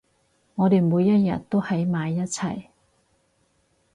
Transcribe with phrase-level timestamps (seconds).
[0.55, 2.69] 我哋每一日都喺埋一齊